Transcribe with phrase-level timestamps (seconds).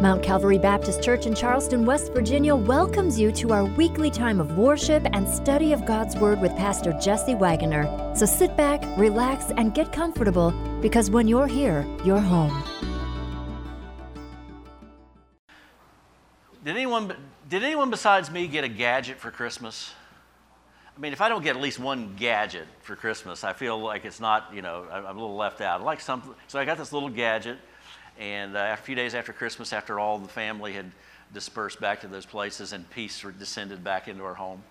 [0.00, 4.56] Mount Calvary Baptist Church in Charleston, West Virginia welcomes you to our weekly time of
[4.56, 8.14] worship and study of God's Word with Pastor Jesse Wagoner.
[8.14, 12.62] So sit back, relax, and get comfortable because when you're here, you're home.
[16.64, 17.12] Did anyone,
[17.48, 19.90] did anyone besides me get a gadget for Christmas?
[20.96, 24.04] I mean, if I don't get at least one gadget for Christmas, I feel like
[24.04, 25.80] it's not, you know, I'm a little left out.
[25.80, 27.58] I like something, so I got this little gadget.
[28.18, 30.90] And uh, a few days after Christmas, after all the family had
[31.32, 34.62] dispersed back to those places and peace descended back into our home.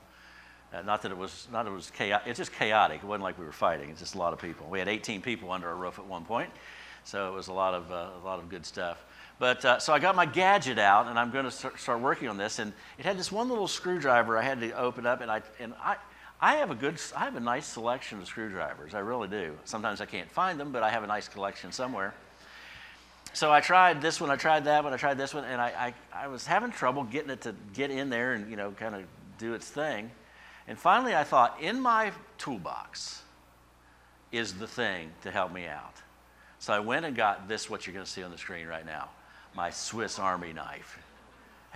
[0.74, 3.02] Uh, not that it was, not it was chaotic, it's just chaotic.
[3.02, 3.90] It wasn't like we were fighting.
[3.90, 4.68] It's just a lot of people.
[4.70, 6.50] We had 18 people under our roof at one point,
[7.06, 9.06] so it was a lot of, uh, a lot of good stuff.
[9.40, 12.28] But uh, so I got my gadget out, and I'm going to start, start working
[12.28, 12.60] on this.
[12.60, 15.74] And it had this one little screwdriver I had to open up, and I, and
[15.80, 15.96] I,
[16.42, 18.94] I have a good, I have a nice selection of screwdrivers.
[18.94, 19.58] I really do.
[19.64, 22.14] Sometimes I can't find them, but I have a nice collection somewhere
[23.38, 25.94] so I tried this one, I tried that one, I tried this one, and I,
[26.12, 28.96] I, I was having trouble getting it to get in there and, you know, kind
[28.96, 29.04] of
[29.38, 30.10] do its thing.
[30.68, 33.22] And finally I thought, in my toolbox
[34.32, 35.94] is the thing to help me out.
[36.58, 38.86] So I went and got this, what you're going to see on the screen right
[38.86, 39.10] now,
[39.56, 40.98] my Swiss Army knife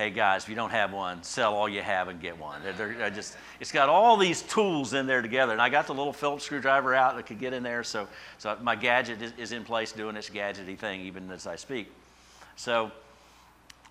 [0.01, 2.59] hey guys, if you don't have one, sell all you have and get one.
[2.63, 5.51] They're, they're just, it's got all these tools in there together.
[5.51, 7.83] And I got the little Phillips screwdriver out that could get in there.
[7.83, 8.07] So,
[8.39, 11.91] so my gadget is, is in place doing its gadgety thing even as I speak.
[12.55, 12.91] So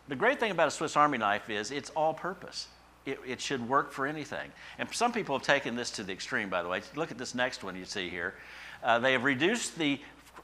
[0.08, 2.66] the great thing about a Swiss Army knife is it's all purpose.
[3.06, 4.50] It, it, should work for anything.
[4.81, 6.83] And some people have taken this to the extreme, by the way.
[6.97, 8.34] Look at this next one you see here.
[8.83, 10.00] Uh, they have reduced the,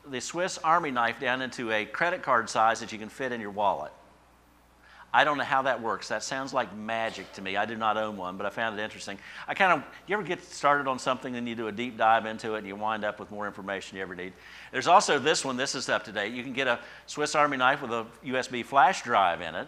[0.08, 3.40] the Swiss Army knife down into a credit card size that you can fit in
[3.40, 3.90] your wallet.
[5.16, 6.08] I don't know how that works.
[6.08, 7.56] That sounds like magic to me.
[7.56, 9.18] I do not own one, but I found it interesting.
[9.48, 12.26] I kind of, you ever get started on something and you do a deep dive
[12.26, 14.34] into it and you wind up with more information you ever need?
[14.72, 16.34] There's also this one, this is up to date.
[16.34, 19.66] You can get a Swiss Army knife with a USB flash drive in it.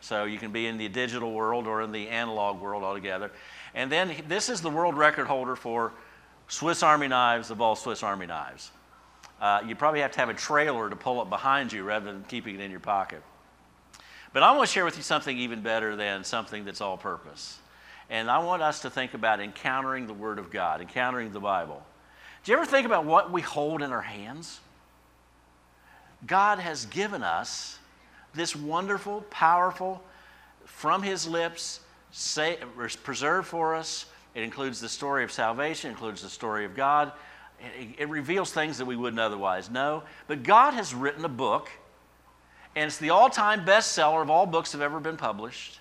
[0.00, 3.32] So you can be in the digital world or in the analog world altogether.
[3.74, 5.94] And then this is the world record holder for
[6.46, 8.70] Swiss Army knives of all Swiss Army knives.
[9.40, 12.22] Uh, you probably have to have a trailer to pull it behind you rather than
[12.28, 13.20] keeping it in your pocket.
[14.36, 17.58] But I want to share with you something even better than something that's all purpose.
[18.10, 21.82] And I want us to think about encountering the Word of God, encountering the Bible.
[22.44, 24.60] Do you ever think about what we hold in our hands?
[26.26, 27.78] God has given us
[28.34, 30.02] this wonderful, powerful,
[30.66, 31.80] from His lips,
[32.10, 32.58] say,
[33.04, 34.04] preserved for us.
[34.34, 37.10] It includes the story of salvation, includes the story of God.
[37.58, 40.02] It, it reveals things that we wouldn't otherwise know.
[40.26, 41.70] But God has written a book
[42.76, 45.80] and it's the all time bestseller of all books that have ever been published.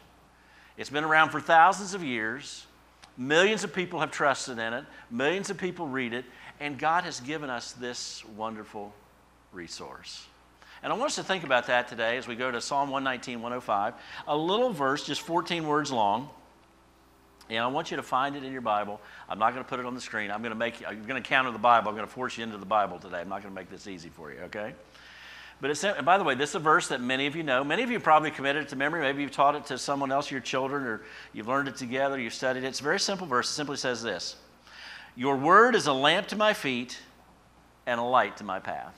[0.77, 2.65] It's been around for thousands of years.
[3.17, 6.25] Millions of people have trusted in it, millions of people read it,
[6.59, 8.93] and God has given us this wonderful
[9.53, 10.25] resource.
[10.83, 13.41] And I want us to think about that today as we go to Psalm 119,
[13.41, 13.93] 105.
[14.27, 16.29] A little verse, just 14 words long.
[17.49, 18.99] And I want you to find it in your Bible.
[19.29, 20.29] I'm not going to put it on the screen.
[20.29, 21.89] I'm going to make you, I'm going to counter the Bible.
[21.89, 23.19] I'm going to force you into the Bible today.
[23.21, 24.73] I'm not going to make this easy for you, okay?
[25.65, 27.63] But it's, and by the way, this is a verse that many of you know.
[27.63, 29.01] Many of you probably committed it to memory.
[29.01, 31.01] Maybe you've taught it to someone else, your children, or
[31.33, 32.67] you've learned it together, you've studied it.
[32.67, 33.49] It's a very simple verse.
[33.49, 34.35] It simply says this
[35.15, 36.99] Your word is a lamp to my feet
[37.87, 38.93] and a light to my path.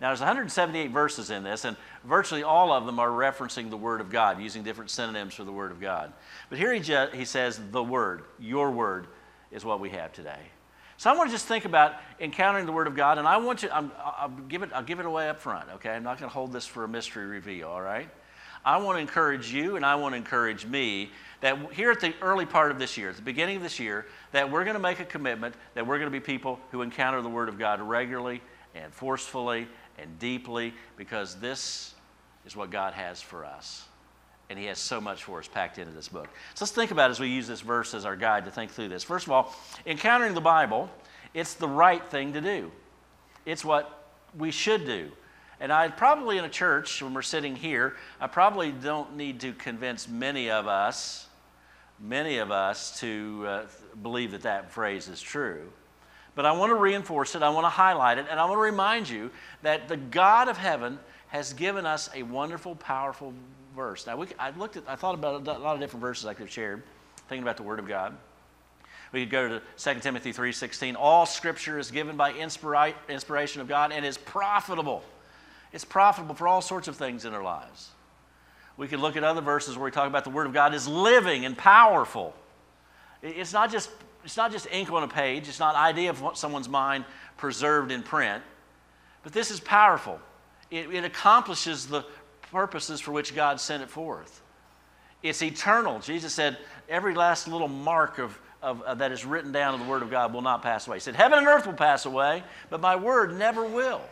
[0.00, 4.00] Now, there's 178 verses in this, and virtually all of them are referencing the Word
[4.00, 6.10] of God, using different synonyms for the Word of God.
[6.48, 6.80] But here he,
[7.14, 9.08] he says, The Word, your Word,
[9.50, 10.40] is what we have today.
[10.98, 13.58] So I want to just think about encountering the Word of God, and I want
[13.60, 15.90] to, i will give it, I'll give it away up front, okay?
[15.90, 18.08] I'm not going to hold this for a mystery reveal, all right?
[18.64, 22.14] I want to encourage you and I want to encourage me that here at the
[22.20, 24.82] early part of this year, at the beginning of this year, that we're going to
[24.82, 27.80] make a commitment that we're going to be people who encounter the Word of God
[27.80, 28.42] regularly
[28.74, 29.68] and forcefully
[29.98, 31.94] and deeply because this
[32.44, 33.86] is what God has for us.
[34.48, 36.28] And he has so much for us packed into this book.
[36.54, 38.88] So let's think about as we use this verse as our guide to think through
[38.88, 39.02] this.
[39.02, 39.54] First of all,
[39.86, 40.88] encountering the Bible,
[41.34, 42.70] it's the right thing to do.
[43.44, 45.10] It's what we should do.
[45.58, 49.52] And I probably in a church, when we're sitting here, I probably don't need to
[49.52, 51.26] convince many of us,
[51.98, 53.66] many of us to uh,
[54.02, 55.72] believe that that phrase is true.
[56.34, 58.62] But I want to reinforce it, I want to highlight it, and I want to
[58.62, 59.30] remind you
[59.62, 60.98] that the God of heaven
[61.28, 63.32] has given us a wonderful, powerful
[63.76, 64.06] verse.
[64.06, 66.44] Now, we, I looked at, I thought about a lot of different verses I could
[66.44, 66.82] have shared,
[67.28, 68.16] thinking about the Word of God.
[69.12, 70.96] We could go to 2 Timothy 3.16.
[70.98, 75.04] All Scripture is given by inspira- inspiration of God and is profitable.
[75.72, 77.90] It's profitable for all sorts of things in our lives.
[78.76, 80.88] We could look at other verses where we talk about the Word of God is
[80.88, 82.34] living and powerful.
[83.22, 83.90] It's not just,
[84.24, 85.48] it's not just ink on a page.
[85.48, 87.04] It's not idea of someone's mind
[87.36, 88.42] preserved in print.
[89.22, 90.20] But this is powerful.
[90.70, 92.04] It, it accomplishes the
[92.50, 94.42] purposes for which God sent it forth.
[95.22, 95.98] It's eternal.
[96.00, 96.58] Jesus said,
[96.88, 100.10] every last little mark of, of, uh, that is written down in the Word of
[100.10, 100.96] God will not pass away.
[100.96, 104.02] He said, Heaven and earth will pass away, but my Word never will.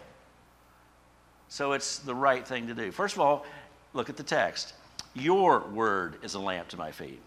[1.48, 2.90] So it's the right thing to do.
[2.90, 3.46] First of all,
[3.92, 4.75] look at the text.
[5.14, 7.20] Your Word is a lamp to my feet.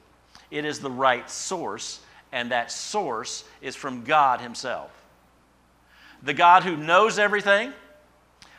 [0.51, 1.99] It is the right source,
[2.31, 4.91] and that source is from God Himself.
[6.23, 7.73] The God who knows everything,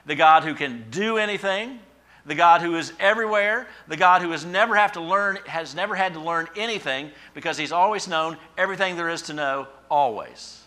[0.07, 1.81] the God who can do anything,
[2.29, 5.95] the God who is everywhere, the God who has never have to learn has never
[5.95, 10.63] had to learn anything because he's always known everything there is to know always.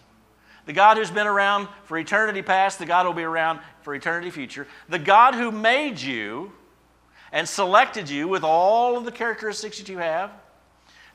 [0.66, 3.94] The God who's been around for eternity past, the God who will be around for
[3.94, 4.68] eternity future.
[4.90, 6.52] The God who made you
[7.32, 10.32] and selected you with all of the characteristics that you have.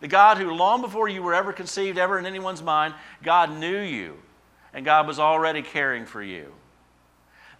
[0.00, 3.80] The God who, long before you were ever conceived, ever in anyone's mind, God knew
[3.80, 4.16] you
[4.72, 6.52] and God was already caring for you.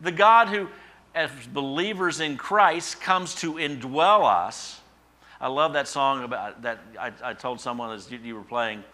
[0.00, 0.68] The God who
[1.16, 4.80] as believers in Christ comes to indwell us.
[5.40, 6.78] I love that song about that.
[7.00, 8.84] I, I told someone as you, you were playing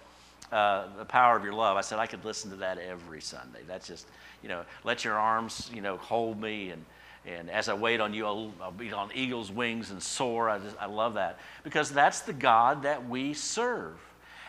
[0.52, 1.76] uh, the power of your love.
[1.76, 3.60] I said I could listen to that every Sunday.
[3.66, 4.06] That's just
[4.40, 6.84] you know, let your arms you know hold me and.
[7.24, 10.50] And as I wait on you, I'll, I'll be on eagle's wings and soar.
[10.50, 13.94] I, just, I love that because that's the God that we serve.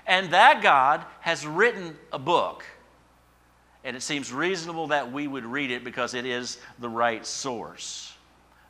[0.07, 2.65] And that God has written a book
[3.83, 8.13] and it seems reasonable that we would read it because it is the right source.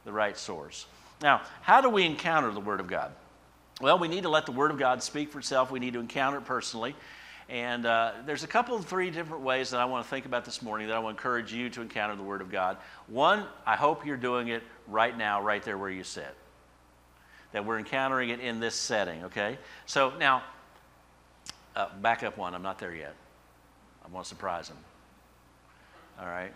[0.06, 0.88] The right source.
[1.22, 3.12] Now, how do we encounter the Word of God?
[3.82, 5.72] Well, we need to let the Word of God speak for itself.
[5.72, 6.96] We need to encounter it personally.
[7.50, 10.46] And uh, there's a couple of three different ways that I want to think about
[10.46, 12.78] this morning that I want to encourage you to encounter the Word of God.
[13.08, 16.34] One, I hope you're doing it right now, right there where you sit.
[17.52, 19.60] That we're encountering it in this setting, okay?
[19.86, 20.44] So now,
[21.76, 22.56] uh, back up one.
[22.56, 23.14] I'm not there yet.
[24.04, 24.78] I want to surprise them.
[26.20, 26.54] All right.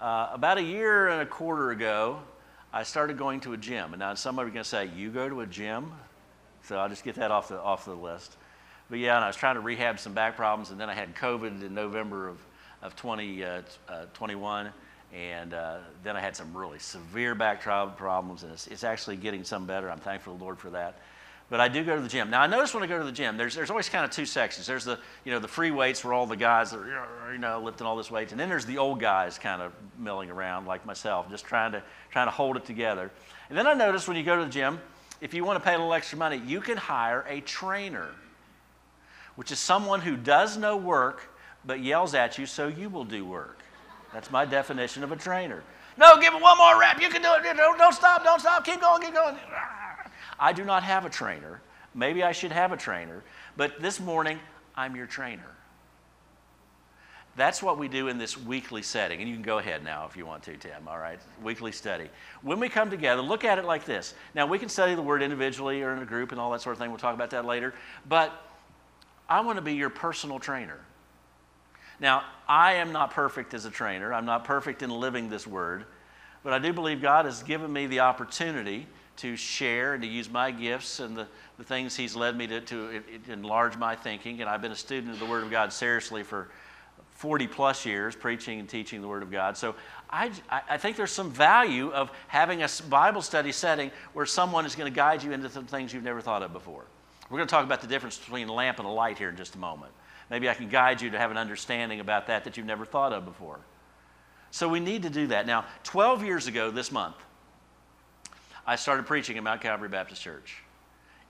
[0.00, 2.20] Uh, about a year and a quarter ago,
[2.72, 3.92] I started going to a gym.
[3.92, 5.92] And now somebody are going to say, You go to a gym?
[6.64, 8.36] So I'll just get that off the, off the list.
[8.88, 11.14] But yeah, and I was trying to rehab some back problems, and then I had
[11.14, 12.38] COVID in November of,
[12.82, 14.66] of 2021.
[14.66, 14.72] Uh, uh,
[15.16, 19.44] and uh, then I had some really severe back problems, and it's, it's actually getting
[19.44, 19.90] some better.
[19.90, 21.00] I'm thankful to the Lord for that
[21.50, 22.30] but I do go to the gym.
[22.30, 24.24] Now I notice when I go to the gym, there's, there's always kind of two
[24.24, 24.66] sections.
[24.66, 27.86] There's the you know the free weights where all the guys are you know lifting
[27.86, 31.28] all this weight, and then there's the old guys kind of milling around like myself,
[31.28, 33.10] just trying to trying to hold it together.
[33.48, 34.80] And then I notice when you go to the gym,
[35.20, 38.08] if you want to pay a little extra money, you can hire a trainer,
[39.34, 41.28] which is someone who does no work
[41.64, 43.58] but yells at you so you will do work.
[44.12, 45.62] That's my definition of a trainer.
[45.96, 47.00] No, give it one more rep.
[47.00, 47.56] You can do it.
[47.56, 48.24] Don't, don't stop.
[48.24, 48.64] Don't stop.
[48.64, 49.02] Keep going.
[49.02, 49.36] Keep going.
[50.40, 51.60] I do not have a trainer.
[51.94, 53.22] Maybe I should have a trainer,
[53.56, 54.40] but this morning,
[54.74, 55.42] I'm your trainer.
[57.36, 59.20] That's what we do in this weekly setting.
[59.20, 61.20] And you can go ahead now if you want to, Tim, all right?
[61.42, 62.08] Weekly study.
[62.42, 64.14] When we come together, look at it like this.
[64.34, 66.74] Now, we can study the word individually or in a group and all that sort
[66.74, 66.90] of thing.
[66.90, 67.72] We'll talk about that later.
[68.08, 68.32] But
[69.28, 70.80] I want to be your personal trainer.
[72.00, 75.84] Now, I am not perfect as a trainer, I'm not perfect in living this word,
[76.42, 78.86] but I do believe God has given me the opportunity
[79.20, 81.26] to share and to use my gifts and the,
[81.58, 84.40] the things He's led me to, to enlarge my thinking.
[84.40, 86.48] And I've been a student of the Word of God seriously for
[87.12, 89.56] 40 plus years, preaching and teaching the Word of God.
[89.56, 89.74] So
[90.08, 94.74] I, I think there's some value of having a Bible study setting where someone is
[94.74, 96.84] going to guide you into some things you've never thought of before.
[97.28, 99.36] We're going to talk about the difference between a lamp and a light here in
[99.36, 99.92] just a moment.
[100.30, 103.12] Maybe I can guide you to have an understanding about that that you've never thought
[103.12, 103.60] of before.
[104.50, 105.46] So we need to do that.
[105.46, 107.16] Now, 12 years ago this month,
[108.70, 110.62] I started preaching at Mount Calvary Baptist Church.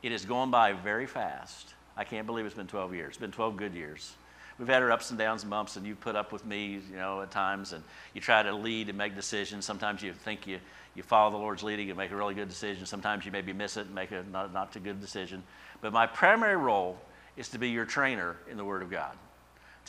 [0.02, 1.72] It has gone by very fast.
[1.96, 3.08] I can't believe it's been 12 years.
[3.08, 4.12] It's been 12 good years.
[4.58, 6.96] We've had our ups and downs and bumps, and you've put up with me, you
[6.96, 7.82] know, at times, and
[8.12, 9.64] you try to lead and make decisions.
[9.64, 10.58] Sometimes you think you,
[10.94, 12.84] you follow the Lord's leading and make a really good decision.
[12.84, 15.42] Sometimes you maybe miss it and make a not, not too good decision.
[15.80, 16.98] But my primary role
[17.38, 19.16] is to be your trainer in the Word of God,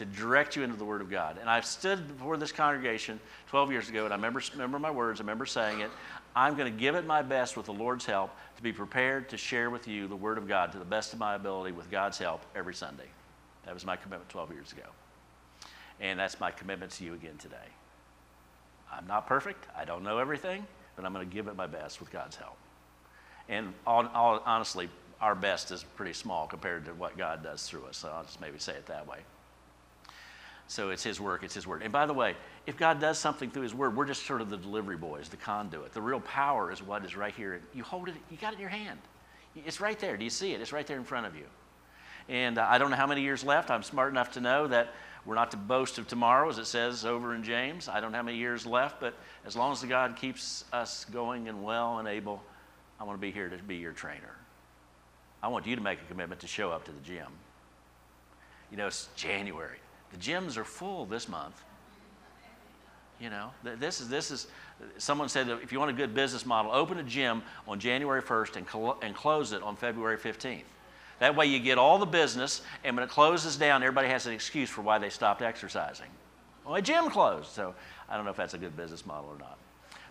[0.01, 1.37] to direct you into the Word of God.
[1.39, 5.19] And I've stood before this congregation 12 years ago, and I remember, remember my words,
[5.19, 5.91] I remember saying it.
[6.35, 9.37] I'm going to give it my best with the Lord's help to be prepared to
[9.37, 12.17] share with you the Word of God to the best of my ability with God's
[12.17, 13.05] help every Sunday.
[13.65, 14.87] That was my commitment 12 years ago.
[15.99, 17.55] And that's my commitment to you again today.
[18.91, 20.65] I'm not perfect, I don't know everything,
[20.95, 22.57] but I'm going to give it my best with God's help.
[23.49, 24.89] And all, all, honestly,
[25.21, 27.97] our best is pretty small compared to what God does through us.
[27.97, 29.19] So I'll just maybe say it that way.
[30.71, 31.81] So it's His work, it's His word.
[31.83, 32.33] And by the way,
[32.65, 35.35] if God does something through His word, we're just sort of the delivery boys, the
[35.35, 35.91] conduit.
[35.91, 37.59] The real power is what is right here.
[37.73, 38.97] You hold it, you got it in your hand.
[39.53, 40.15] It's right there.
[40.15, 40.61] Do you see it?
[40.61, 41.43] It's right there in front of you.
[42.29, 43.69] And uh, I don't know how many years left.
[43.69, 44.93] I'm smart enough to know that
[45.25, 47.89] we're not to boast of tomorrow, as it says over in James.
[47.89, 49.13] I don't know how many years left, but
[49.45, 52.41] as long as the God keeps us going and well and able,
[52.97, 54.37] I want to be here to be your trainer.
[55.43, 57.27] I want you to make a commitment to show up to the gym.
[58.71, 59.79] You know, it's January.
[60.11, 61.61] The gyms are full this month.
[63.19, 64.47] You know, this is, this is,
[64.97, 68.21] someone said that if you want a good business model, open a gym on January
[68.21, 70.63] 1st and, cl- and close it on February 15th.
[71.19, 74.33] That way you get all the business, and when it closes down, everybody has an
[74.33, 76.07] excuse for why they stopped exercising.
[76.65, 77.49] Well, a gym closed.
[77.49, 77.75] So
[78.09, 79.57] I don't know if that's a good business model or not.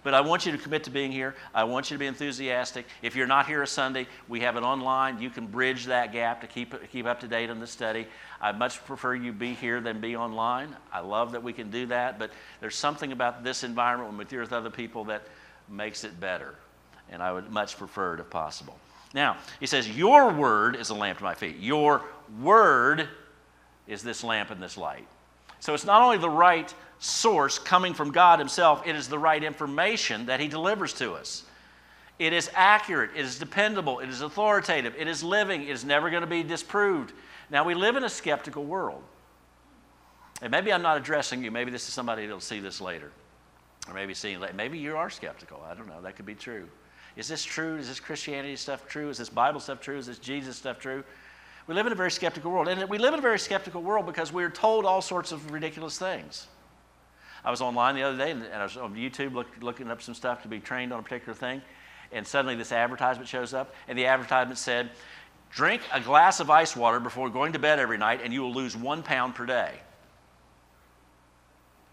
[0.02, 1.34] But I want you to commit to being here.
[1.54, 2.86] I want you to be enthusiastic.
[3.02, 5.20] If you're not here a Sunday, we have it online.
[5.20, 8.06] You can bridge that gap to keep, keep up to date on the study.
[8.40, 10.74] I much prefer you be here than be online.
[10.92, 12.30] I love that we can do that, but
[12.60, 15.22] there's something about this environment when we're here with other people that
[15.68, 16.54] makes it better.
[17.10, 18.78] And I would much prefer it if possible.
[19.12, 21.56] Now, he says, Your word is a lamp to my feet.
[21.58, 22.02] Your
[22.40, 23.08] word
[23.86, 25.06] is this lamp and this light.
[25.58, 29.42] So it's not only the right source coming from God Himself, it is the right
[29.42, 31.42] information that He delivers to us.
[32.18, 36.10] It is accurate, it is dependable, it is authoritative, it is living, it is never
[36.10, 37.12] going to be disproved.
[37.50, 39.02] Now, we live in a skeptical world.
[40.42, 43.10] And maybe I'm not addressing you, maybe this is somebody that'll see this later.
[43.88, 45.62] Or maybe seeing maybe you are skeptical.
[45.68, 46.68] I don't know, that could be true.
[47.16, 47.76] Is this true?
[47.76, 49.08] Is this Christianity stuff true?
[49.08, 49.98] Is this Bible stuff true?
[49.98, 51.02] Is this Jesus stuff true?
[51.66, 52.68] We live in a very skeptical world.
[52.68, 55.98] And we live in a very skeptical world because we're told all sorts of ridiculous
[55.98, 56.46] things.
[57.44, 60.14] I was online the other day and I was on YouTube look, looking up some
[60.14, 61.62] stuff to be trained on a particular thing.
[62.12, 63.74] And suddenly this advertisement shows up.
[63.88, 64.90] And the advertisement said,
[65.50, 68.54] Drink a glass of ice water before going to bed every night and you will
[68.54, 69.80] lose one pound per day.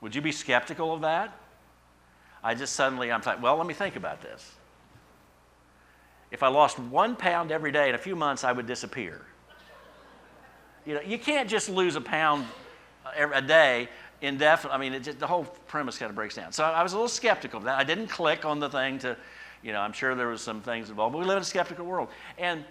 [0.02, 1.36] Would you be skeptical of that?
[2.44, 4.54] I just suddenly, I'm like, well, let me think about this.
[6.30, 9.26] If I lost one pound every day in a few months, I would disappear.
[10.86, 12.46] You know, you can't just lose a pound
[13.06, 13.90] uh, a day
[14.22, 14.76] indefinitely.
[14.76, 16.52] I mean, just, the whole premise kind of breaks down.
[16.52, 17.78] So I was a little skeptical of that.
[17.78, 19.18] I didn't click on the thing to,
[19.64, 21.86] you know, I'm sure there was some things involved, but we live in a skeptical
[21.86, 22.10] world.
[22.38, 22.64] And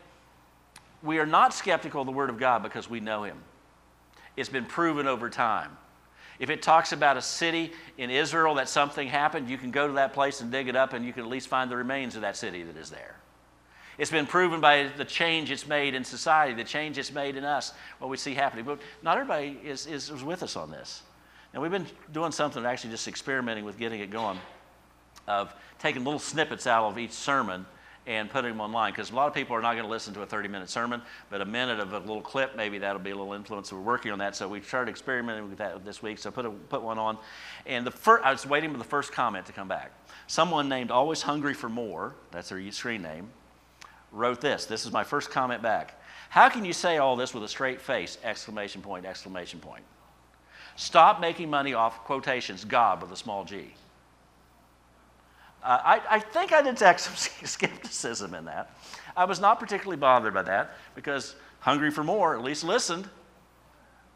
[1.02, 3.38] we are not skeptical of the Word of God because we know Him.
[4.36, 5.70] It's been proven over time.
[6.38, 9.94] If it talks about a city in Israel that something happened, you can go to
[9.94, 12.22] that place and dig it up and you can at least find the remains of
[12.22, 13.16] that city that is there.
[13.98, 17.44] It's been proven by the change it's made in society, the change it's made in
[17.44, 18.66] us, what we see happening.
[18.66, 21.02] But not everybody is, is, is with us on this.
[21.52, 24.38] And we've been doing something, actually just experimenting with getting it going,
[25.26, 27.66] of taking little snippets out of each sermon
[28.06, 30.22] and putting them online because a lot of people are not going to listen to
[30.22, 33.16] a 30 minute sermon, but a minute of a little clip, maybe that'll be a
[33.16, 33.72] little influence.
[33.72, 34.36] We're working on that.
[34.36, 36.18] So we started experimenting with that this week.
[36.18, 37.18] So put, a, put one on.
[37.66, 39.92] And the fir- I was waiting for the first comment to come back.
[40.28, 43.28] Someone named Always Hungry for More, that's their screen name,
[44.12, 44.66] wrote this.
[44.66, 46.00] This is my first comment back.
[46.28, 48.18] How can you say all this with a straight face?
[48.22, 49.84] Exclamation point, exclamation point.
[50.76, 53.72] Stop making money off quotations, God with a small g.
[55.62, 57.14] Uh, I, I, think I detect some
[57.44, 58.70] skepticism in that.
[59.16, 63.08] I was not particularly bothered by that because Hungry for More at least listened,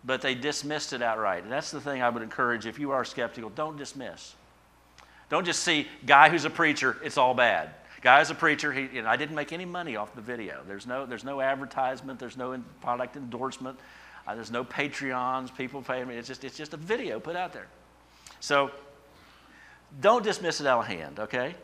[0.05, 1.43] but they dismissed it outright.
[1.43, 4.35] And that's the thing I would encourage if you are skeptical, don't dismiss.
[5.31, 7.71] Don't just see guy who's a preacher, it's all bad.
[8.02, 8.73] Guy's a preacher.
[8.73, 10.62] He, you know, I didn't make any money off the video.
[10.67, 12.19] There's no, there's no advertisement.
[12.19, 13.79] There's no product endorsement.
[14.27, 15.55] Uh, there's no Patreons.
[15.57, 16.17] People paying me.
[16.17, 17.67] It's just, it's just a video put out there.
[18.41, 18.71] So
[20.00, 21.55] don't dismiss it out of hand, okay?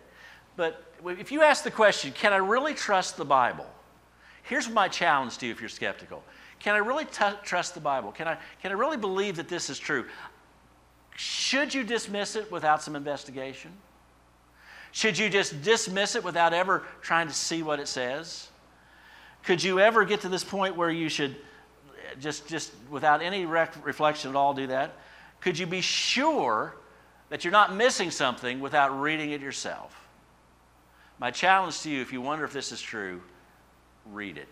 [0.57, 3.67] But if you ask the question, can I really trust the Bible?
[4.43, 6.23] Here's my challenge to you if you're skeptical.
[6.61, 8.13] Can I really t- trust the Bible?
[8.13, 10.07] Can I, can I really believe that this is true?
[11.17, 13.73] Should you dismiss it without some investigation?
[14.93, 18.49] Should you just dismiss it without ever trying to see what it says?
[19.43, 21.37] Could you ever get to this point where you should
[22.21, 24.93] just, just without any rec- reflection at all do that?
[25.41, 26.77] Could you be sure
[27.29, 30.09] that you're not missing something without reading it yourself?
[31.19, 33.23] My challenge to you, if you wonder if this is true,
[34.13, 34.49] read it.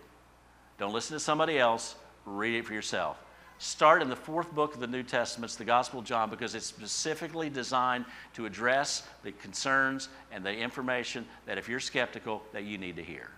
[0.79, 1.95] Don't listen to somebody else,
[2.25, 3.19] read it for yourself.
[3.59, 6.55] Start in the fourth book of the New Testament, it's the Gospel of John, because
[6.55, 8.05] it's specifically designed
[8.35, 13.03] to address the concerns and the information that if you're skeptical, that you need to
[13.03, 13.31] hear.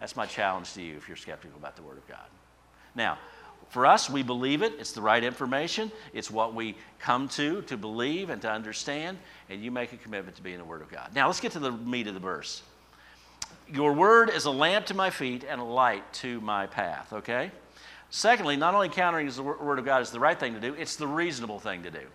[0.00, 2.26] That's my challenge to you if you're skeptical about the Word of God.
[2.94, 3.18] Now,
[3.74, 4.74] for us, we believe it.
[4.78, 5.90] It's the right information.
[6.12, 9.18] It's what we come to to believe and to understand,
[9.50, 11.10] and you make a commitment to be in the Word of God.
[11.12, 12.62] Now, let's get to the meat of the verse.
[13.68, 17.50] Your Word is a lamp to my feet and a light to my path, okay?
[18.10, 20.94] Secondly, not only countering the Word of God is the right thing to do, it's
[20.94, 22.06] the reasonable thing to do.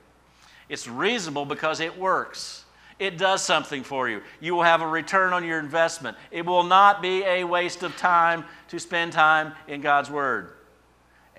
[0.69, 2.63] It's reasonable because it works.
[2.99, 4.21] It does something for you.
[4.39, 6.15] You will have a return on your investment.
[6.31, 10.53] It will not be a waste of time to spend time in God's Word.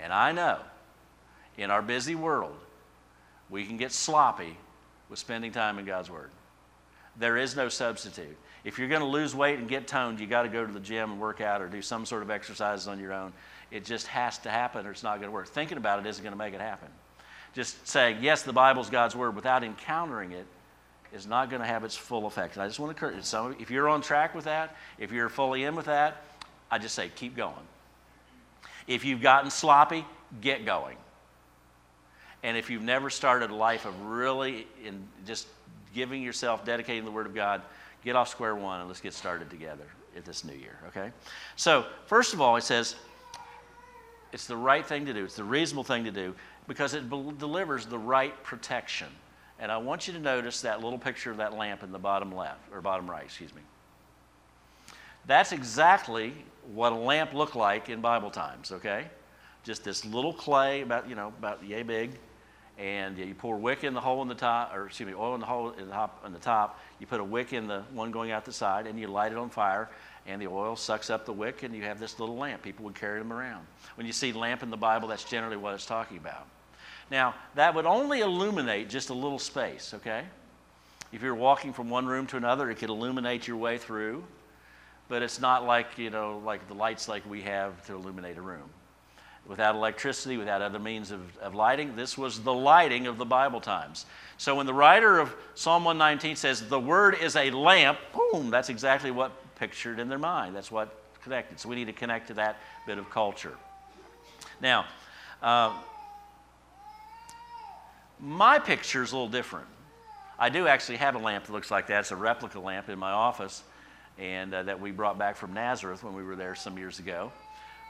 [0.03, 0.59] And I know
[1.57, 2.57] in our busy world,
[3.49, 4.57] we can get sloppy
[5.09, 6.31] with spending time in God's Word.
[7.19, 8.37] There is no substitute.
[8.65, 10.81] If you're going to lose weight and get toned, you got to go to the
[10.81, 13.33] gym and work out or do some sort of exercises on your own.
[13.71, 15.49] It just has to happen or it's not going to work.
[15.49, 16.89] Thinking about it isn't going to make it happen.
[17.53, 20.47] Just saying, yes, the Bible's God's Word without encountering it
[21.13, 22.55] is not going to have its full effect.
[22.55, 25.29] And I just want to encourage some if you're on track with that, if you're
[25.29, 26.23] fully in with that,
[26.71, 27.55] I just say keep going.
[28.87, 30.05] If you've gotten sloppy,
[30.41, 30.97] get going.
[32.43, 35.47] And if you've never started a life of really in just
[35.95, 37.63] giving yourself, dedicating the Word of God,
[38.05, 41.11] get off square one and let's get started together at this new year, okay?
[41.57, 42.97] So, first of all, it says
[44.33, 46.35] it's the right thing to do, it's the reasonable thing to do
[46.67, 49.09] because it be- delivers the right protection.
[49.59, 52.35] And I want you to notice that little picture of that lamp in the bottom
[52.35, 53.61] left, or bottom right, excuse me.
[55.27, 56.33] That's exactly
[56.75, 59.07] what a lamp looked like in Bible times, okay?
[59.65, 62.13] Just this little clay, about, you know, about yay big,
[62.79, 65.41] and you pour wick in the hole in the top, or excuse me, oil in
[65.41, 66.81] the hole in the top, in the top.
[66.99, 69.39] You put a wick in the one going out the side, and you light it
[69.39, 69.91] on fire,
[70.27, 72.63] and the oil sucks up the wick, and you have this little lamp.
[72.63, 73.67] People would carry them around.
[73.97, 76.47] When you see lamp in the Bible, that's generally what it's talking about.
[77.11, 80.25] Now, that would only illuminate just a little space, okay?
[81.13, 84.25] If you're walking from one room to another, it could illuminate your way through,
[85.11, 88.43] but it's not like, you know, like the lights like we have to illuminate a
[88.43, 88.71] room.
[89.45, 93.61] Without electricity, without other means of, of lighting, this was the lighting of the Bible
[93.61, 94.07] times.
[94.39, 98.69] So when the writer of Psalm 119 says, the word is a lamp, boom, that's
[98.69, 100.55] exactly what pictured in their mind.
[100.55, 101.59] That's what connected.
[101.59, 103.57] So we need to connect to that bit of culture.
[104.63, 104.87] Now,
[105.43, 105.77] uh,
[108.21, 109.67] my picture is a little different.
[110.39, 112.01] I do actually have a lamp that looks like that.
[112.01, 113.65] It's a replica lamp in my office,
[114.21, 117.33] and uh, that we brought back from Nazareth when we were there some years ago.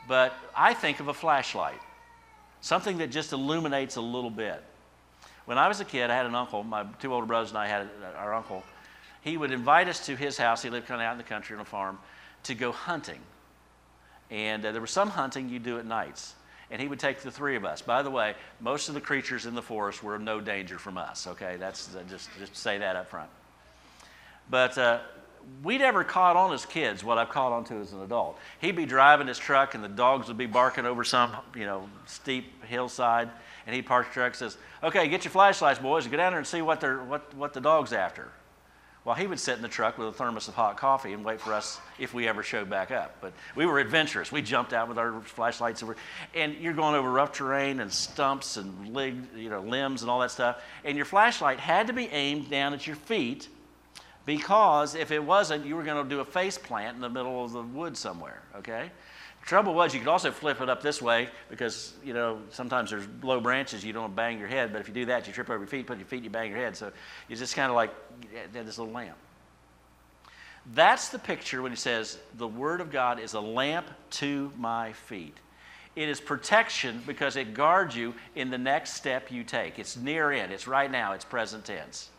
[0.09, 1.81] But I think of a flashlight,
[2.61, 4.63] something that just illuminates a little bit.
[5.45, 6.63] When I was a kid, I had an uncle.
[6.63, 8.63] My two older brothers and I had our uncle.
[9.23, 10.63] He would invite us to his house.
[10.63, 11.99] He lived kind of out in the country on a farm
[12.45, 13.21] to go hunting.
[14.31, 16.35] And uh, there was some hunting you do at nights
[16.71, 17.83] and he would take the three of us.
[17.83, 21.27] By the way, most of the creatures in the forest were no danger from us,
[21.27, 21.57] okay?
[21.59, 23.29] That's uh, just, just say that up front.
[24.49, 25.01] But uh,
[25.63, 28.39] we never caught on as kids what I've caught on to as an adult.
[28.61, 31.89] He'd be driving his truck and the dogs would be barking over some, you know,
[32.07, 33.29] steep hillside,
[33.67, 36.33] and he'd park the truck and says, okay, get your flashlights, boys, and go down
[36.33, 38.29] there and see what, they're, what, what the dog's after.
[39.05, 41.41] Well, he would sit in the truck with a thermos of hot coffee and wait
[41.41, 43.17] for us if we ever showed back up.
[43.23, 44.31] But we were adventurous.
[44.31, 45.95] We jumped out with our flashlights, and,
[46.35, 50.21] and you're going over rough terrain and stumps and lig, you know, limbs and all
[50.21, 50.63] that stuff.
[50.85, 53.49] And your flashlight had to be aimed down at your feet
[54.27, 57.45] because if it wasn't, you were going to do a face plant in the middle
[57.45, 58.91] of the woods somewhere, okay?
[59.41, 62.91] The trouble was, you could also flip it up this way because, you know, sometimes
[62.91, 65.49] there's low branches, you don't bang your head, but if you do that, you trip
[65.49, 66.77] over your feet, put your feet, you bang your head.
[66.77, 66.93] So
[67.29, 67.93] you just kind of like
[68.53, 69.17] this little lamp.
[70.75, 74.93] That's the picture when he says, The Word of God is a lamp to my
[74.93, 75.37] feet.
[75.97, 79.79] It is protection because it guards you in the next step you take.
[79.79, 82.11] It's near in, it's right now, it's present tense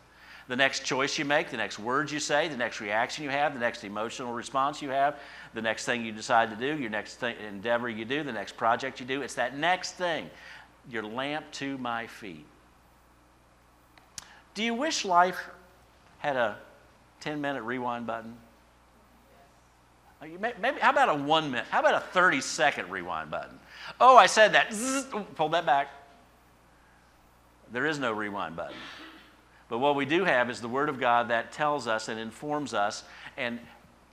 [0.51, 3.53] the next choice you make, the next words you say, the next reaction you have,
[3.53, 5.17] the next emotional response you have,
[5.53, 8.57] the next thing you decide to do, your next thing, endeavor you do, the next
[8.57, 9.21] project you do.
[9.21, 10.29] It's that next thing,
[10.89, 12.45] your lamp to my feet.
[14.53, 15.39] Do you wish life
[16.17, 16.57] had a
[17.21, 18.35] 10 minute rewind button?
[20.21, 21.67] Maybe, how about a one minute?
[21.69, 23.57] How about a 30 second rewind button?
[24.01, 24.73] Oh, I said that.
[24.73, 25.87] Zzz, pull that back.
[27.71, 28.75] There is no rewind button.
[29.71, 32.73] But what we do have is the Word of God that tells us and informs
[32.73, 33.05] us
[33.37, 33.57] and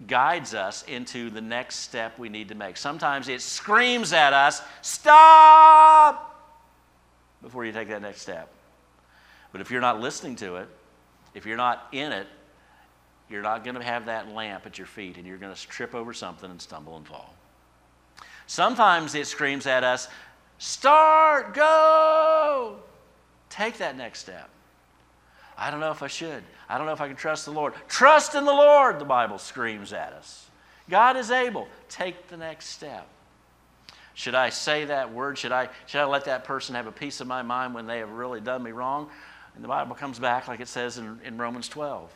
[0.07, 2.77] guides us into the next step we need to make.
[2.77, 6.55] Sometimes it screams at us, stop,
[7.43, 8.49] before you take that next step.
[9.51, 10.69] But if you're not listening to it,
[11.35, 12.29] if you're not in it,
[13.29, 15.93] you're not going to have that lamp at your feet and you're going to trip
[15.93, 17.35] over something and stumble and fall.
[18.47, 20.07] Sometimes it screams at us,
[20.59, 22.77] start, go,
[23.51, 24.51] take that next step.
[25.59, 26.45] I don't know if I should.
[26.69, 27.75] I don't know if I can trust the Lord.
[27.89, 30.49] Trust in the Lord, the Bible screams at us.
[30.89, 31.67] God is able.
[31.89, 33.09] Take the next step.
[34.15, 35.37] Should I say that word?
[35.37, 37.99] Should I, should I let that person have a piece of my mind when they
[37.99, 39.11] have really done me wrong?
[39.55, 42.13] And the Bible comes back like it says in, in Romans 12.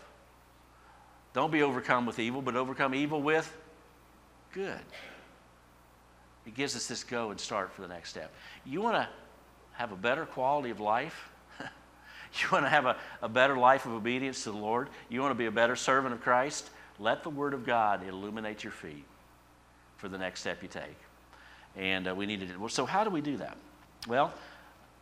[1.32, 3.52] Don't be overcome with evil, but overcome evil with
[4.52, 4.80] good.
[6.46, 8.32] It gives us this go and start for the next step.
[8.64, 9.08] You want to
[9.72, 11.30] have a better quality of life?
[12.40, 14.88] You want to have a, a better life of obedience to the Lord?
[15.08, 16.70] You want to be a better servant of Christ?
[16.98, 19.04] Let the Word of God illuminate your feet
[19.98, 20.96] for the next step you take.
[21.76, 23.56] And uh, we need to So, how do we do that?
[24.06, 24.32] Well,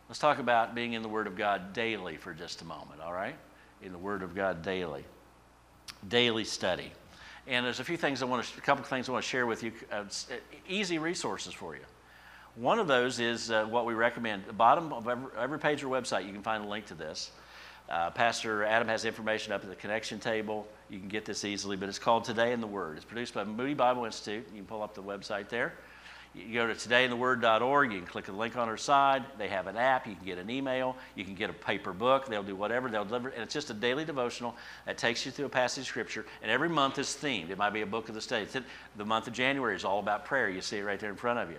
[0.09, 3.13] let's talk about being in the Word of God daily for just a moment, all
[3.13, 3.35] right?
[3.81, 5.03] In the Word of God daily.
[6.07, 6.91] Daily study.
[7.47, 9.29] And there's a few things I want to, a couple of things I want to
[9.29, 10.35] share with you, uh, uh,
[10.69, 11.81] easy resources for you.
[12.55, 14.43] One of those is uh, what we recommend.
[14.45, 17.31] the bottom of every, every, page of website, you can find a link to this.
[17.89, 20.67] Uh, Pastor Adam has information up at the connection table.
[20.89, 22.97] You can get this easily, but it's called Today in the Word.
[22.97, 24.45] It's produced by Moody Bible Institute.
[24.51, 25.73] You can pull up the website there.
[26.33, 29.23] You go to todayintheword.org, you can click the link on our side.
[29.37, 32.27] They have an app, you can get an email, you can get a paper book,
[32.27, 33.29] they'll do whatever, they'll deliver.
[33.29, 36.25] And it's just a daily devotional that takes you through a passage of Scripture.
[36.41, 37.49] And every month is themed.
[37.49, 38.47] It might be a book of the study.
[38.95, 40.49] The month of January is all about prayer.
[40.49, 41.57] You see it right there in front of you.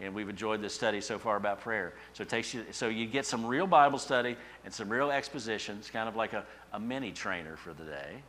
[0.00, 1.94] And we've enjoyed this study so far about prayer.
[2.12, 5.76] So it takes you, so you get some real Bible study and some real exposition.
[5.78, 8.22] It's kind of like a, a mini trainer for the day,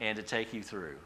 [0.00, 0.96] and to take you through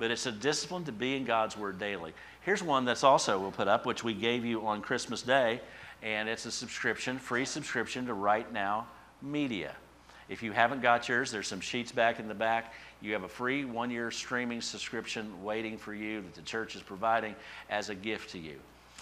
[0.00, 2.14] but it's a discipline to be in God's Word daily.
[2.40, 5.60] Here's one that's also we'll put up, which we gave you on Christmas Day,
[6.02, 8.88] and it's a subscription, free subscription to Right Now
[9.20, 9.76] Media.
[10.30, 12.72] If you haven't got yours, there's some sheets back in the back.
[13.02, 16.82] You have a free one year streaming subscription waiting for you that the church is
[16.82, 17.36] providing
[17.68, 18.56] as a gift to you.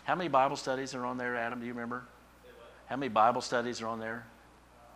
[0.08, 1.60] How many Bible studies are on there, Adam?
[1.60, 2.02] Do you remember?
[2.86, 4.24] How many Bible studies are on there?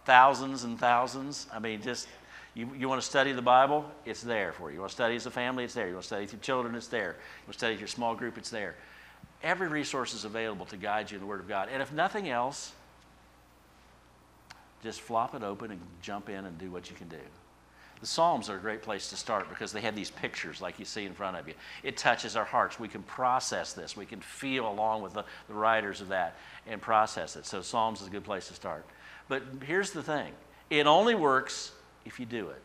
[0.07, 1.47] Thousands and thousands.
[1.53, 2.09] I mean, just
[2.55, 3.85] you, you want to study the Bible?
[4.07, 4.77] It's there for you.
[4.77, 5.65] You want to study as a family?
[5.65, 5.87] It's there.
[5.87, 6.75] You want to study with your children?
[6.75, 7.11] It's there.
[7.11, 8.39] You want to study with your small group?
[8.39, 8.75] It's there.
[9.43, 11.69] Every resource is available to guide you in the Word of God.
[11.71, 12.73] And if nothing else,
[14.83, 17.21] just flop it open and jump in and do what you can do.
[18.03, 20.85] The Psalms are a great place to start because they have these pictures like you
[20.85, 21.55] see in front of you.
[21.85, 22.81] It touches our hearts.
[22.81, 23.97] We can process this.
[23.97, 26.37] We can feel along with the, the writers of that
[26.67, 27.47] and process it.
[27.47, 28.85] So, Psalms is a good place to start.
[29.29, 30.33] But here's the thing
[30.69, 31.71] it only works
[32.05, 32.61] if you do it.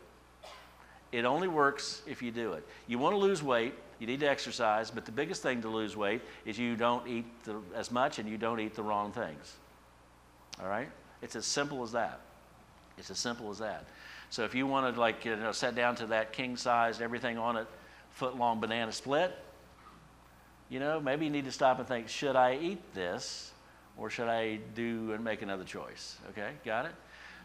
[1.12, 2.66] It only works if you do it.
[2.88, 5.96] You want to lose weight, you need to exercise, but the biggest thing to lose
[5.96, 9.56] weight is you don't eat the, as much and you don't eat the wrong things.
[10.60, 10.88] All right?
[11.22, 12.18] It's as simple as that.
[12.98, 13.84] It's as simple as that.
[14.30, 17.38] So if you want to like you know set down to that king sized everything
[17.38, 17.66] on it,
[18.10, 19.36] foot long banana split,
[20.68, 23.52] you know, maybe you need to stop and think, should I eat this
[23.96, 26.18] or should I do and make another choice?
[26.30, 26.92] Okay, got it?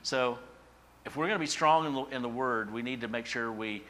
[0.03, 0.37] So
[1.05, 3.25] if we're going to be strong in the, in the Word, we need to make
[3.25, 3.83] sure we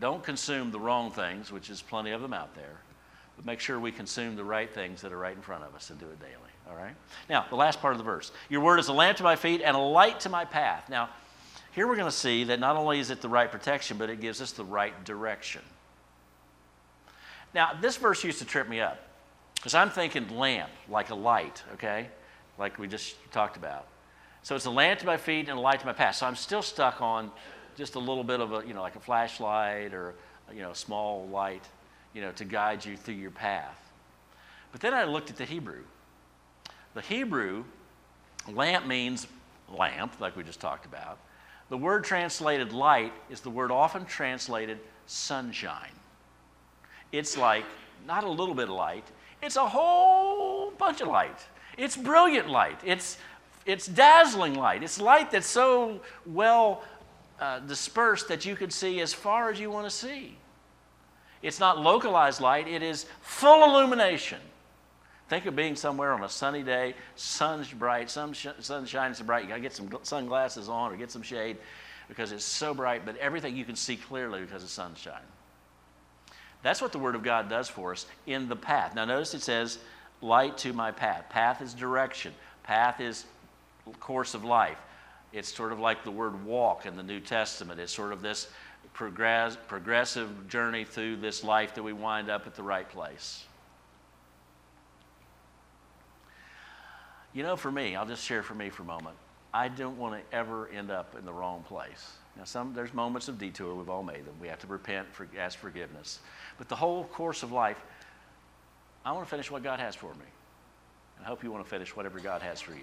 [0.00, 2.80] don't consume the wrong things, which is plenty of them out there,
[3.36, 5.90] but make sure we consume the right things that are right in front of us
[5.90, 6.32] and do it daily.
[6.68, 6.94] All right?
[7.28, 9.62] Now, the last part of the verse Your Word is a lamp to my feet
[9.64, 10.88] and a light to my path.
[10.88, 11.10] Now,
[11.72, 14.20] here we're going to see that not only is it the right protection, but it
[14.20, 15.62] gives us the right direction.
[17.54, 18.98] Now, this verse used to trip me up
[19.54, 22.08] because I'm thinking lamp, like a light, okay?
[22.58, 23.86] Like we just talked about.
[24.42, 26.16] So it's a lamp to my feet and a light to my path.
[26.16, 27.30] So I'm still stuck on
[27.76, 30.14] just a little bit of a, you know, like a flashlight or,
[30.52, 31.64] you know, a small light,
[32.12, 33.78] you know, to guide you through your path.
[34.72, 35.84] But then I looked at the Hebrew.
[36.94, 37.64] The Hebrew,
[38.52, 39.26] lamp means
[39.70, 41.18] lamp, like we just talked about.
[41.72, 45.94] The word translated light is the word often translated sunshine.
[47.12, 47.64] It's like
[48.06, 49.06] not a little bit of light,
[49.42, 51.38] it's a whole bunch of light.
[51.78, 52.78] It's brilliant light.
[52.84, 53.16] It's
[53.64, 54.82] it's dazzling light.
[54.82, 56.84] It's light that's so well
[57.40, 60.36] uh, dispersed that you can see as far as you want to see.
[61.40, 64.40] It's not localized light, it is full illumination.
[65.28, 69.24] Think of being somewhere on a sunny day, sun's bright, sun, sh- sun shines so
[69.24, 69.44] bright.
[69.44, 71.56] You got to get some sunglasses on or get some shade
[72.08, 75.22] because it's so bright, but everything you can see clearly because of sunshine.
[76.62, 78.94] That's what the Word of God does for us in the path.
[78.94, 79.78] Now, notice it says,
[80.20, 81.24] light to my path.
[81.30, 83.24] Path is direction, path is
[84.00, 84.78] course of life.
[85.32, 87.80] It's sort of like the word walk in the New Testament.
[87.80, 88.48] It's sort of this
[88.92, 93.44] progress, progressive journey through this life that we wind up at the right place.
[97.34, 99.16] You know, for me, I'll just share for me for a moment.
[99.54, 102.12] I don't want to ever end up in the wrong place.
[102.36, 104.34] Now, some there's moments of detour we've all made them.
[104.40, 106.20] We have to repent, for, ask forgiveness.
[106.58, 107.78] But the whole course of life,
[109.04, 110.26] I want to finish what God has for me.
[111.16, 112.80] And I hope you want to finish whatever God has for you.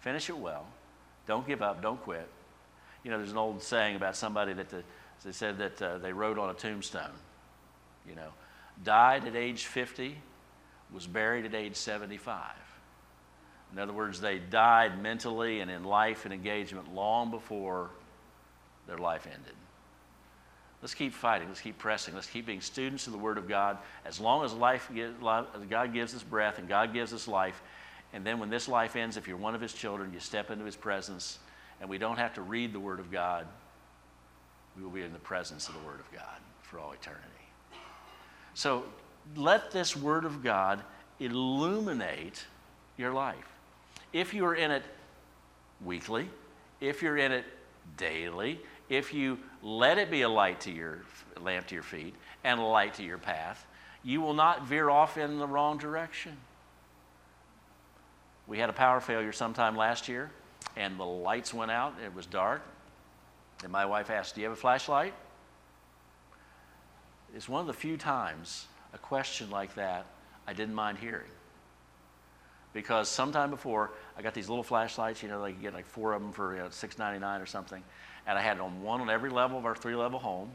[0.00, 0.66] Finish it well.
[1.26, 1.82] Don't give up.
[1.82, 2.28] Don't quit.
[3.04, 4.82] You know, there's an old saying about somebody that the,
[5.24, 7.10] they said that uh, they wrote on a tombstone.
[8.08, 8.28] You know,
[8.84, 10.16] died at age 50,
[10.92, 12.40] was buried at age 75.
[13.72, 17.90] In other words, they died mentally and in life and engagement long before
[18.86, 19.54] their life ended.
[20.82, 21.48] Let's keep fighting.
[21.48, 22.14] Let's keep pressing.
[22.14, 23.78] Let's keep being students of the Word of God.
[24.04, 27.62] As long as life, God gives us breath and God gives us life,
[28.12, 30.64] and then when this life ends, if you're one of his children, you step into
[30.64, 31.38] his presence,
[31.80, 33.46] and we don't have to read the Word of God.
[34.76, 37.24] We will be in the presence of the Word of God for all eternity.
[38.54, 38.84] So
[39.36, 40.82] let this Word of God
[41.20, 42.44] illuminate
[42.96, 43.36] your life.
[44.12, 44.82] If you are in it
[45.84, 46.28] weekly,
[46.80, 47.44] if you're in it
[47.96, 51.02] daily, if you let it be a light to your
[51.40, 53.66] lamp to your feet and a light to your path,
[54.02, 56.36] you will not veer off in the wrong direction.
[58.46, 60.30] We had a power failure sometime last year,
[60.76, 61.94] and the lights went out.
[62.04, 62.62] It was dark.
[63.62, 65.14] And my wife asked, Do you have a flashlight?
[67.34, 70.06] It's one of the few times a question like that
[70.46, 71.30] I didn't mind hearing.
[72.72, 76.12] Because sometime before, I got these little flashlights, you know, they could get like four
[76.12, 77.82] of them for you know, $6.99 or something.
[78.26, 80.50] And I had on one on every level of our three level home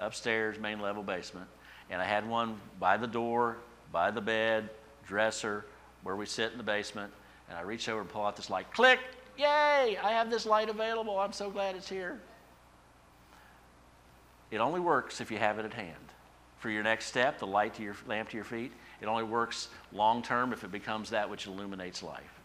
[0.00, 1.46] upstairs, main level, basement.
[1.90, 3.58] And I had one by the door,
[3.92, 4.70] by the bed,
[5.06, 5.66] dresser,
[6.02, 7.12] where we sit in the basement.
[7.48, 8.72] And I reach over and pull out this light.
[8.72, 9.00] Click!
[9.36, 9.98] Yay!
[10.02, 11.18] I have this light available.
[11.18, 12.20] I'm so glad it's here.
[14.50, 15.94] It only works if you have it at hand.
[16.58, 19.68] For your next step, the light to your lamp to your feet, it only works
[19.92, 22.40] long term if it becomes that which illuminates life.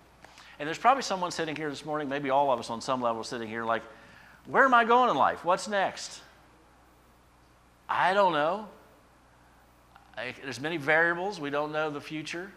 [0.60, 3.24] And there's probably someone sitting here this morning, maybe all of us on some level
[3.24, 3.84] sitting here, like,
[4.46, 5.44] where am I going in life?
[5.44, 6.22] What's next?
[7.90, 8.68] I don't know.
[10.18, 11.40] I, there's many variables.
[11.40, 12.52] We don't know the future.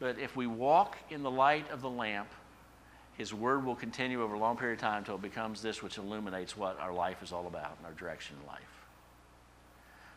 [0.00, 2.28] But if we walk in the light of the lamp,
[3.16, 5.98] His Word will continue over a long period of time until it becomes this which
[5.98, 8.73] illuminates what our life is all about and our direction in life.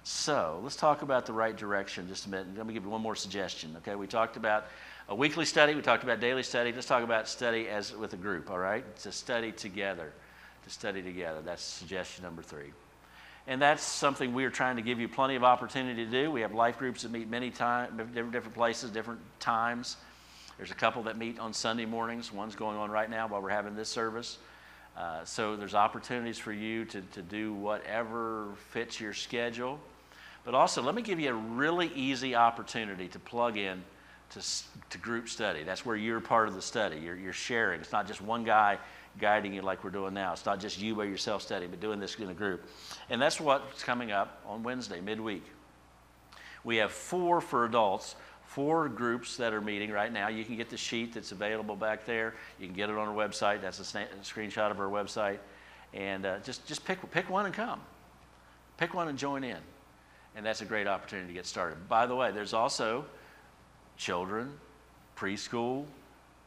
[0.08, 2.48] So let's talk about the right direction just a minute.
[2.56, 3.76] Let me give you one more suggestion.
[3.80, 4.68] Okay, we talked about
[5.10, 5.76] a weekly study.
[5.76, 6.72] We talked about daily study.
[6.72, 8.50] Let's talk about study as with a group.
[8.50, 10.14] All right, to study together,
[10.64, 11.42] to study together.
[11.42, 12.72] That's suggestion number three.
[13.48, 16.32] And that's something we are trying to give you plenty of opportunity to do.
[16.32, 19.98] We have life groups that meet many times, different, places, different times.
[20.56, 22.32] There's a couple that meet on Sunday mornings.
[22.32, 24.38] One's going on right now while we're having this service.
[24.96, 29.82] Uh, so there's opportunities for you to, to do whatever fits your schedule.
[30.48, 33.84] But also, let me give you a really easy opportunity to plug in
[34.30, 34.42] to,
[34.92, 35.64] to group study.
[35.64, 37.00] That's where you're part of the study.
[37.00, 37.82] You're, you're sharing.
[37.82, 38.80] It's not just one guy
[39.20, 40.32] guiding you like we're doing now.
[40.32, 42.66] It's not just you by yourself studying, but doing this in a group.
[43.10, 45.44] And that's what's coming up on Wednesday, midweek.
[46.64, 50.30] We have four for adults, four groups that are meeting right now.
[50.30, 52.36] You can get the sheet that's available back there.
[52.58, 53.62] You can get it on our website.
[53.62, 55.40] That's a, sna- a screenshot of our website.
[55.94, 57.82] And uh, just, just pick, pick one and come.
[58.78, 59.58] Pick one and join in.
[60.38, 61.90] And that's a great opportunity to get started.
[61.90, 63.06] By the way, there's also
[63.98, 64.54] children,
[65.18, 65.86] preschool,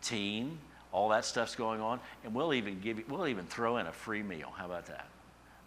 [0.00, 0.59] teen,
[0.92, 3.92] all that stuff's going on, and we'll even give you, we'll even throw in a
[3.92, 4.53] free meal.
[4.57, 5.09] How about that?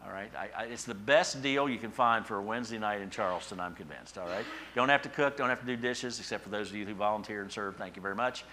[0.05, 3.01] All right, I, I, it's the best deal you can find for a Wednesday night
[3.01, 3.59] in Charleston.
[3.59, 4.17] I'm convinced.
[4.17, 6.77] All right, don't have to cook, don't have to do dishes, except for those of
[6.77, 7.75] you who volunteer and serve.
[7.75, 8.45] Thank you very much.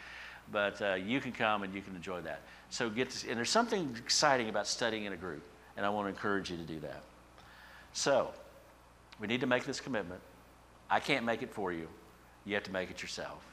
[0.52, 2.40] But uh, you can come and you can enjoy that.
[2.70, 5.42] So get to, and there's something exciting about studying in a group,
[5.76, 7.02] and I want to encourage you to do that.
[7.92, 8.30] So
[9.20, 10.20] we need to make this commitment.
[10.88, 11.87] I can't make it for you.
[12.44, 13.44] You have to make it yourself.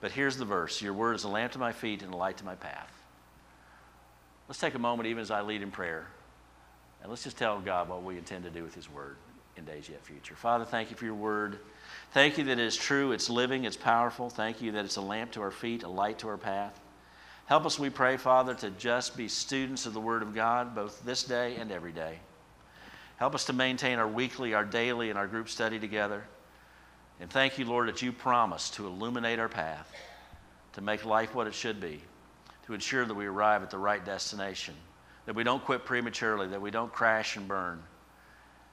[0.00, 2.38] But here's the verse Your word is a lamp to my feet and a light
[2.38, 2.92] to my path.
[4.48, 6.06] Let's take a moment, even as I lead in prayer,
[7.02, 9.16] and let's just tell God what we intend to do with His word
[9.56, 10.34] in days yet future.
[10.34, 11.58] Father, thank you for your word.
[12.12, 14.28] Thank you that it is true, it's living, it's powerful.
[14.28, 16.78] Thank you that it's a lamp to our feet, a light to our path.
[17.46, 21.04] Help us, we pray, Father, to just be students of the Word of God, both
[21.04, 22.18] this day and every day.
[23.16, 26.24] Help us to maintain our weekly, our daily, and our group study together.
[27.20, 29.90] And thank you, Lord, that you promise to illuminate our path,
[30.72, 32.00] to make life what it should be,
[32.66, 34.74] to ensure that we arrive at the right destination,
[35.26, 37.80] that we don't quit prematurely, that we don't crash and burn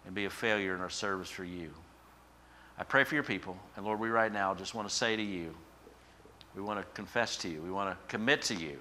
[0.05, 1.71] and be a failure in our service for you.
[2.77, 3.55] I pray for your people.
[3.75, 5.53] And Lord, we right now just want to say to you,
[6.55, 8.79] we want to confess to you, we want to commit to you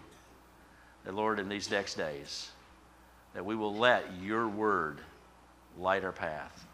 [1.04, 2.50] that, Lord, in these next days,
[3.34, 5.00] that we will let your word
[5.80, 6.66] light our path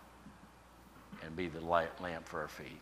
[1.24, 2.80] and be the light, lamp for our feet.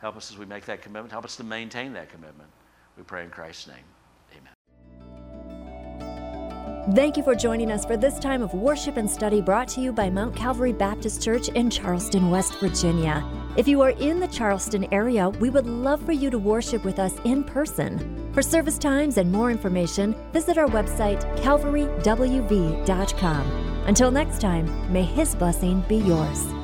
[0.00, 1.12] Help us as we make that commitment.
[1.12, 2.48] Help us to maintain that commitment.
[2.96, 3.76] We pray in Christ's name.
[4.36, 4.52] Amen.
[6.96, 9.92] Thank you for joining us for this time of worship and study brought to you
[9.92, 13.24] by Mount Calvary Baptist Church in Charleston, West Virginia.
[13.56, 16.98] If you are in the Charleston area, we would love for you to worship with
[16.98, 18.32] us in person.
[18.32, 23.61] For service times and more information, visit our website, calvarywv.com.
[23.86, 26.61] Until next time, may His blessing be yours.